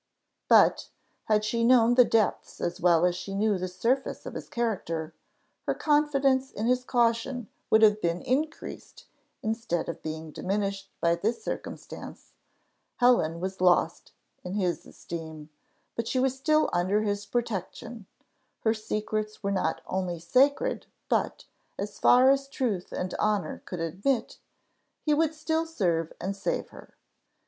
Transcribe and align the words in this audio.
But, 0.49 0.89
had 1.25 1.45
she 1.45 1.63
known 1.63 1.93
the 1.93 2.03
depths 2.03 2.59
as 2.59 2.81
well 2.81 3.05
as 3.05 3.15
she 3.15 3.35
knew 3.35 3.59
the 3.59 3.67
surface 3.67 4.25
of 4.25 4.33
his 4.33 4.49
character, 4.49 5.13
her 5.67 5.75
confidence 5.75 6.49
in 6.51 6.65
his 6.65 6.83
caution 6.83 7.49
would 7.69 7.83
have 7.83 8.01
been 8.01 8.23
increased, 8.23 9.05
instead 9.43 9.87
of 9.87 10.01
being 10.01 10.31
diminished 10.31 10.89
by 11.01 11.13
this 11.13 11.43
circumstance: 11.43 12.33
Helen 12.95 13.39
was 13.39 13.61
lost 13.61 14.11
in 14.43 14.55
his 14.55 14.87
esteem, 14.87 15.51
but 15.95 16.07
she 16.07 16.17
was 16.19 16.35
still 16.35 16.71
under 16.73 17.03
his 17.03 17.27
protection; 17.27 18.07
her 18.61 18.73
secrets 18.73 19.43
were 19.43 19.51
not 19.51 19.81
only 19.85 20.17
sacred, 20.17 20.87
but, 21.09 21.45
as 21.77 21.99
far 21.99 22.31
as 22.31 22.49
truth 22.49 22.91
and 22.91 23.13
honour 23.19 23.61
could 23.65 23.79
admit, 23.79 24.39
he 25.03 25.13
would 25.13 25.35
still 25.35 25.67
serve 25.67 26.11
and 26.19 26.35
save 26.35 26.69
her. 26.69 26.95